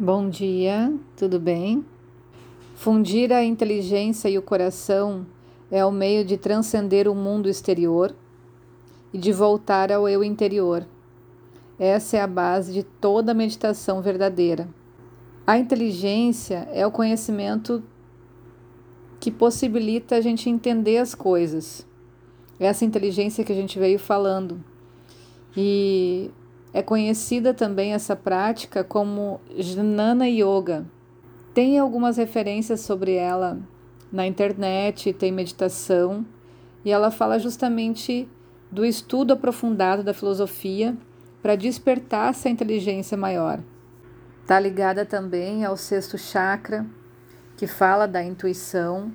[0.00, 1.84] Bom dia, tudo bem?
[2.76, 5.26] Fundir a inteligência e o coração
[5.72, 8.14] é o meio de transcender o mundo exterior
[9.12, 10.86] e de voltar ao eu interior.
[11.80, 14.68] Essa é a base de toda meditação verdadeira.
[15.44, 17.82] A inteligência é o conhecimento
[19.18, 21.84] que possibilita a gente entender as coisas.
[22.60, 24.62] Essa inteligência que a gente veio falando.
[25.56, 26.30] E
[26.72, 30.86] é conhecida também essa prática como Jnana Yoga.
[31.54, 33.58] Tem algumas referências sobre ela
[34.12, 36.24] na internet, tem meditação,
[36.84, 38.28] e ela fala justamente
[38.70, 40.96] do estudo aprofundado da filosofia
[41.42, 43.60] para despertar essa inteligência maior.
[44.42, 46.86] Está ligada também ao sexto chakra,
[47.56, 49.12] que fala da intuição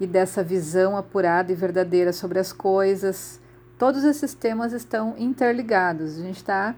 [0.00, 3.40] e dessa visão apurada e verdadeira sobre as coisas,
[3.78, 6.18] Todos esses temas estão interligados.
[6.18, 6.74] A gente está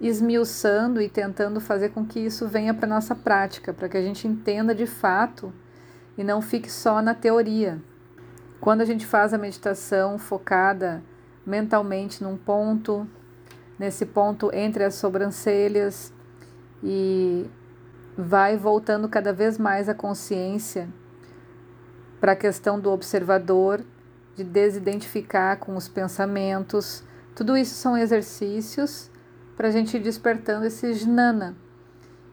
[0.00, 4.28] esmiuçando e tentando fazer com que isso venha para nossa prática, para que a gente
[4.28, 5.52] entenda de fato
[6.16, 7.80] e não fique só na teoria.
[8.60, 11.02] Quando a gente faz a meditação focada
[11.46, 13.08] mentalmente num ponto,
[13.78, 16.12] nesse ponto entre as sobrancelhas
[16.82, 17.48] e
[18.16, 20.88] vai voltando cada vez mais a consciência
[22.20, 23.82] para a questão do observador
[24.38, 27.02] de desidentificar com os pensamentos.
[27.34, 29.10] Tudo isso são exercícios
[29.56, 31.56] para a gente ir despertando esse jnana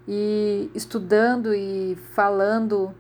[0.07, 2.93] e estudando e falando,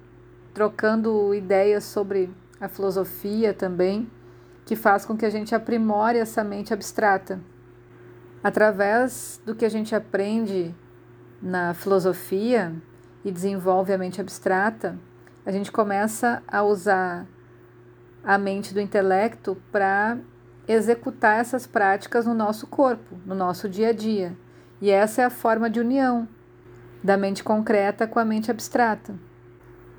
[0.55, 4.09] trocando ideias sobre a filosofia também,
[4.65, 7.39] que faz com que a gente aprimore essa mente abstrata.
[8.43, 10.73] Através do que a gente aprende
[11.39, 12.73] na filosofia
[13.23, 14.97] e desenvolve a mente abstrata,
[15.45, 17.27] a gente começa a usar
[18.25, 20.17] a mente do intelecto para
[20.67, 24.35] executar essas práticas no nosso corpo, no nosso dia a dia.
[24.81, 26.27] E essa é a forma de união
[27.03, 29.13] da mente concreta com a mente abstrata.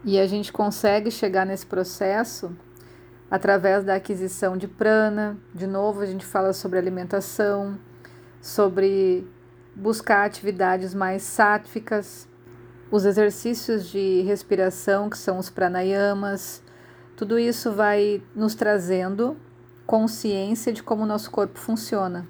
[0.04, 2.54] E a gente consegue chegar nesse processo
[3.30, 5.36] através da aquisição de prana.
[5.54, 7.78] De novo, a gente fala sobre alimentação,
[8.40, 9.26] sobre
[9.74, 12.28] buscar atividades mais sátficas,
[12.90, 16.62] os exercícios de respiração, que são os pranayamas,
[17.16, 19.38] tudo isso vai nos trazendo
[19.86, 22.28] consciência de como o nosso corpo funciona.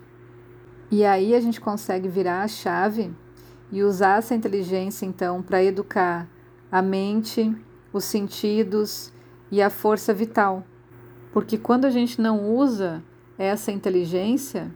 [0.91, 3.13] E aí a gente consegue virar a chave
[3.73, 6.29] e usar essa inteligência então para educar
[6.71, 7.53] a mente,
[7.93, 9.13] os sentidos
[9.51, 10.65] e a força vital.
[11.33, 13.03] Porque quando a gente não usa
[13.37, 14.73] essa inteligência,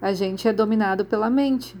[0.00, 1.76] a gente é dominado pela mente,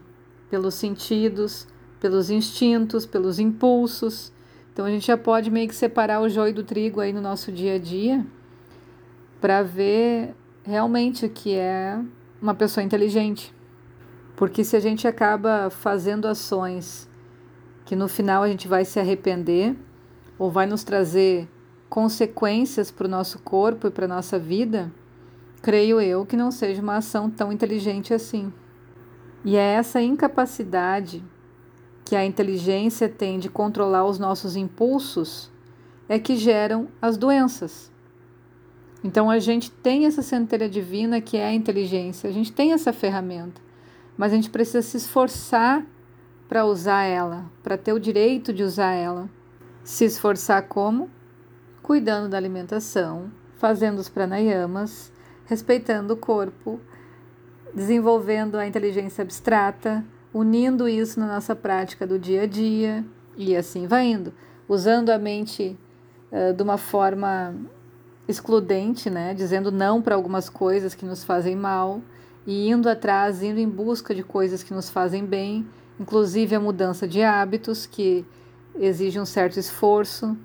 [0.50, 1.66] pelos sentidos,
[1.98, 4.30] pelos instintos, pelos impulsos
[4.72, 7.50] então a gente já pode meio que separar o joio do trigo aí no nosso
[7.50, 8.24] dia a dia
[9.40, 11.98] para ver realmente o que é
[12.40, 13.54] uma pessoa inteligente.
[14.36, 17.08] Porque se a gente acaba fazendo ações
[17.84, 19.76] que no final a gente vai se arrepender
[20.38, 21.48] ou vai nos trazer
[21.88, 24.92] consequências para o nosso corpo e para nossa vida,
[25.60, 28.52] creio eu que não seja uma ação tão inteligente assim.
[29.44, 31.22] E é essa incapacidade
[32.10, 35.48] que a inteligência tem de controlar os nossos impulsos
[36.08, 37.88] é que geram as doenças.
[39.04, 42.92] Então a gente tem essa centelha divina que é a inteligência, a gente tem essa
[42.92, 43.62] ferramenta,
[44.18, 45.86] mas a gente precisa se esforçar
[46.48, 49.30] para usar ela, para ter o direito de usar ela.
[49.84, 51.08] Se esforçar como?
[51.80, 55.12] Cuidando da alimentação, fazendo os pranayamas,
[55.46, 56.80] respeitando o corpo,
[57.72, 63.04] desenvolvendo a inteligência abstrata, unindo isso na nossa prática do dia a dia
[63.36, 64.32] e assim vai indo,
[64.68, 65.76] usando a mente
[66.30, 67.54] uh, de uma forma
[68.28, 72.00] excludente, né, dizendo não para algumas coisas que nos fazem mal
[72.46, 75.66] e indo atrás, indo em busca de coisas que nos fazem bem,
[75.98, 78.24] inclusive a mudança de hábitos que
[78.76, 80.36] exige um certo esforço.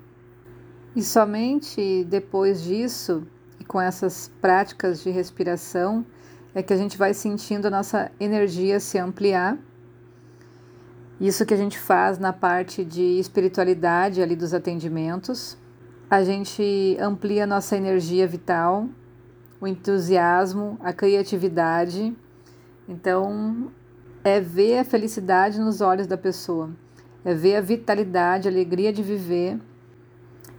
[0.96, 3.26] E somente depois disso,
[3.60, 6.06] e com essas práticas de respiração,
[6.54, 9.58] é que a gente vai sentindo a nossa energia se ampliar
[11.20, 15.58] isso que a gente faz na parte de espiritualidade ali dos atendimentos.
[16.10, 18.88] A gente amplia nossa energia vital,
[19.60, 22.16] o entusiasmo, a criatividade.
[22.88, 23.72] Então,
[24.24, 26.70] é ver a felicidade nos olhos da pessoa,
[27.24, 29.60] é ver a vitalidade, a alegria de viver,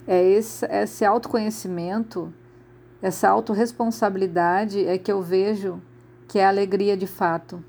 [0.07, 2.33] é esse, esse autoconhecimento,
[3.03, 5.83] essa autorresponsabilidade é que eu vejo
[6.29, 7.63] que é a alegria de fato.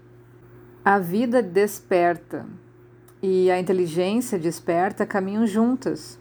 [0.86, 2.46] A vida desperta
[3.22, 6.20] e a inteligência desperta caminham juntas.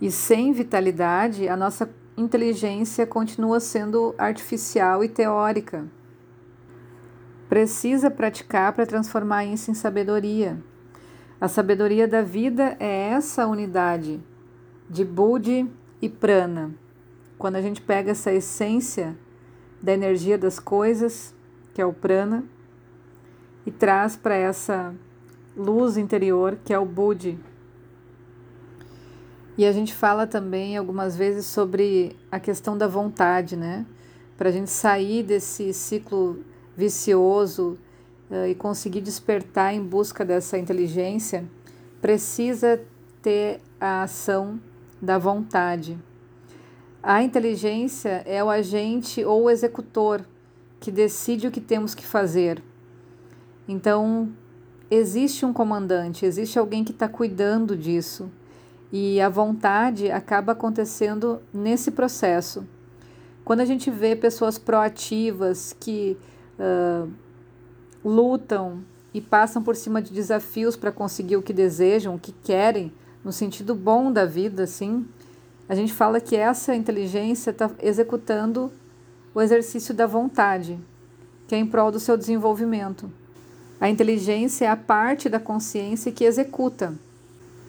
[0.00, 5.86] E sem vitalidade, a nossa inteligência continua sendo artificial e teórica.
[7.48, 10.62] Precisa praticar para transformar isso em sabedoria.
[11.40, 14.22] A sabedoria da vida é essa unidade
[14.88, 15.70] de Budi
[16.00, 16.74] e Prana.
[17.38, 19.16] Quando a gente pega essa essência
[19.82, 21.34] da energia das coisas,
[21.72, 22.44] que é o Prana,
[23.64, 24.94] e traz para essa
[25.56, 27.38] luz interior, que é o Budi.
[29.56, 33.84] E a gente fala também algumas vezes sobre a questão da vontade, né?
[34.38, 36.38] Para a gente sair desse ciclo
[36.76, 37.78] vicioso
[38.30, 41.44] uh, e conseguir despertar em busca dessa inteligência,
[42.00, 42.80] precisa
[43.20, 44.58] ter a ação
[45.00, 45.98] da vontade.
[47.02, 50.24] A inteligência é o agente ou o executor
[50.78, 52.62] que decide o que temos que fazer.
[53.68, 54.30] Então,
[54.90, 58.30] existe um comandante, existe alguém que está cuidando disso.
[58.92, 62.66] E a vontade acaba acontecendo nesse processo.
[63.44, 66.18] Quando a gente vê pessoas proativas que
[66.58, 67.08] uh,
[68.04, 68.82] lutam
[69.14, 72.92] e passam por cima de desafios para conseguir o que desejam, o que querem,
[73.24, 75.06] no sentido bom da vida, assim,
[75.68, 78.72] a gente fala que essa inteligência está executando
[79.32, 80.78] o exercício da vontade,
[81.46, 83.10] que é em prol do seu desenvolvimento.
[83.80, 86.94] A inteligência é a parte da consciência que executa,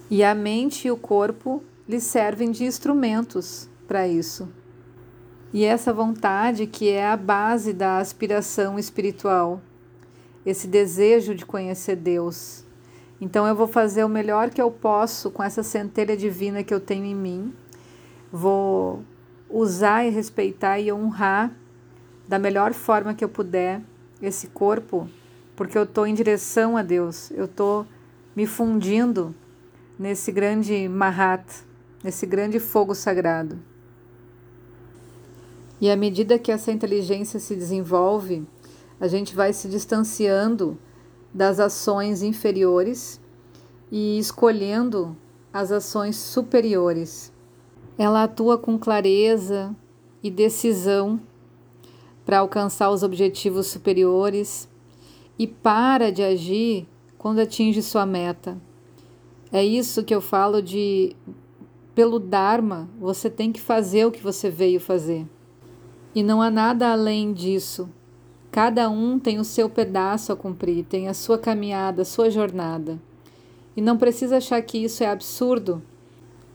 [0.09, 4.49] e a mente e o corpo lhe servem de instrumentos para isso.
[5.53, 9.61] E essa vontade que é a base da aspiração espiritual,
[10.45, 12.65] esse desejo de conhecer Deus.
[13.21, 16.79] Então eu vou fazer o melhor que eu posso com essa centelha divina que eu
[16.79, 17.53] tenho em mim.
[18.31, 19.03] Vou
[19.49, 21.51] usar e respeitar e honrar
[22.27, 23.81] da melhor forma que eu puder
[24.21, 25.07] esse corpo,
[25.61, 27.85] porque eu estou em direção a Deus, eu estou
[28.35, 29.35] me fundindo
[29.99, 31.45] nesse grande Mahat,
[32.03, 33.59] nesse grande fogo sagrado.
[35.79, 38.43] E à medida que essa inteligência se desenvolve,
[38.99, 40.79] a gente vai se distanciando
[41.31, 43.21] das ações inferiores
[43.91, 45.15] e escolhendo
[45.53, 47.31] as ações superiores.
[47.99, 49.75] Ela atua com clareza
[50.23, 51.21] e decisão
[52.25, 54.70] para alcançar os objetivos superiores
[55.37, 56.87] e para de agir
[57.17, 58.57] quando atinge sua meta.
[59.51, 61.15] É isso que eu falo de
[61.93, 65.27] pelo Dharma, você tem que fazer o que você veio fazer.
[66.15, 67.89] E não há nada além disso.
[68.49, 72.99] Cada um tem o seu pedaço a cumprir, tem a sua caminhada, a sua jornada.
[73.75, 75.81] E não precisa achar que isso é absurdo.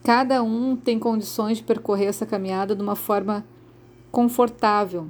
[0.03, 3.45] Cada um tem condições de percorrer essa caminhada de uma forma
[4.11, 5.09] confortável.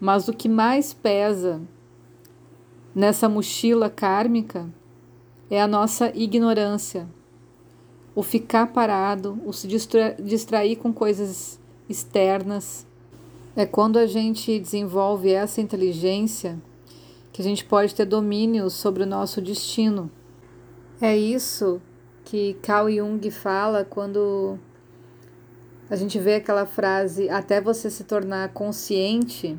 [0.00, 1.60] Mas o que mais pesa
[2.94, 4.68] nessa mochila kármica
[5.50, 7.08] é a nossa ignorância,
[8.14, 11.58] o ficar parado, o se distrair com coisas
[11.88, 12.86] externas
[13.54, 16.58] é quando a gente desenvolve essa inteligência
[17.32, 20.10] que a gente pode ter domínio sobre o nosso destino.
[21.00, 21.80] É isso
[22.24, 24.58] que Carl Jung fala quando
[25.90, 29.58] a gente vê aquela frase: até você se tornar consciente,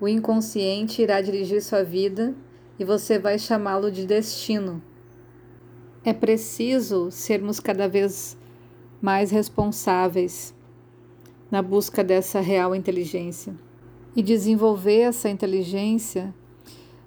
[0.00, 2.34] o inconsciente irá dirigir sua vida
[2.78, 4.82] e você vai chamá-lo de destino.
[6.04, 8.36] É preciso sermos cada vez
[9.00, 10.54] mais responsáveis
[11.50, 13.54] na busca dessa real inteligência.
[14.14, 16.34] E desenvolver essa inteligência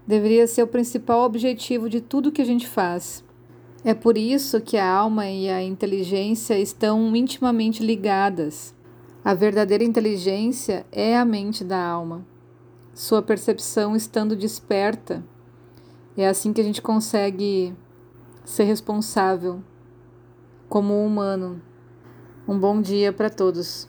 [0.05, 3.23] deveria ser o principal objetivo de tudo que a gente faz.
[3.83, 8.75] É por isso que a alma e a inteligência estão intimamente ligadas.
[9.23, 12.25] A verdadeira inteligência é a mente da alma,
[12.93, 15.23] sua percepção estando desperta.
[16.19, 17.73] É assim que a gente consegue
[18.43, 19.63] ser responsável
[20.67, 21.61] como um humano.
[22.45, 23.87] Um bom dia para todos.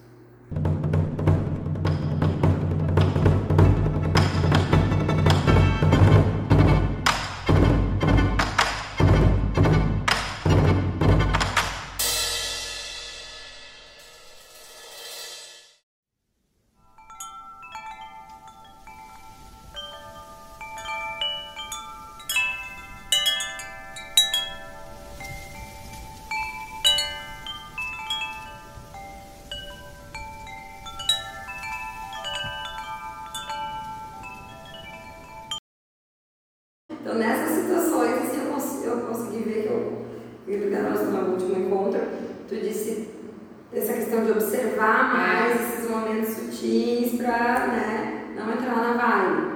[46.71, 49.51] Sutis para né, não entrar na vibe.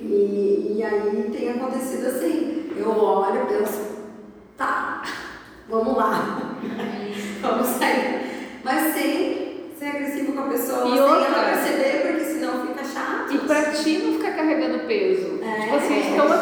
[0.00, 3.80] E, e aí tem acontecido assim, eu olho e penso,
[4.56, 5.02] tá,
[5.68, 6.56] vamos lá,
[7.42, 8.60] vamos sair.
[8.64, 12.84] Mas sem ser agressivo com a pessoa, e sem outra, ela perceber, porque senão fica
[12.84, 13.34] chato.
[13.34, 15.40] E pra ti não ficar carregando peso.
[15.42, 16.38] É, tipo assim, atendendo uma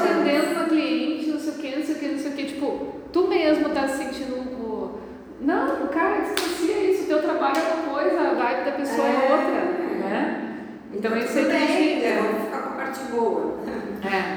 [13.07, 13.57] boa.
[14.05, 14.36] É.